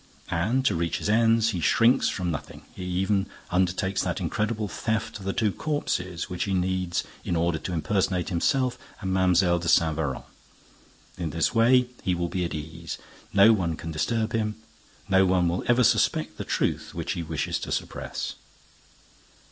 And, 0.31 0.65
to 0.65 0.73
reach 0.73 0.97
his 0.97 1.09
ends, 1.09 1.51
he 1.51 1.59
shrinks 1.61 2.09
from 2.09 2.31
nothing, 2.31 2.63
he 2.75 2.83
even 2.85 3.27
undertakes 3.51 4.01
that 4.01 4.19
incredible 4.19 4.67
theft 4.67 5.19
of 5.19 5.25
the 5.25 5.31
two 5.31 5.51
corpses 5.51 6.27
which 6.27 6.45
he 6.45 6.55
needs 6.55 7.03
in 7.23 7.35
order 7.35 7.59
to 7.59 7.71
impersonate 7.71 8.29
himself 8.29 8.79
and 8.99 9.13
Mlle. 9.13 9.59
de 9.59 9.67
Saint 9.67 9.95
Véran. 9.97 10.23
In 11.19 11.29
this 11.29 11.53
way, 11.53 11.85
he 12.01 12.15
will 12.15 12.29
be 12.29 12.43
at 12.43 12.55
ease. 12.55 12.97
No 13.31 13.53
one 13.53 13.75
can 13.75 13.91
disturb 13.91 14.33
him. 14.33 14.55
No 15.07 15.23
one 15.23 15.47
will 15.47 15.63
ever 15.67 15.83
suspect 15.83 16.37
the 16.39 16.45
truth 16.45 16.95
which 16.95 17.11
he 17.11 17.21
wishes 17.21 17.59
to 17.59 17.71
suppress. 17.71 18.33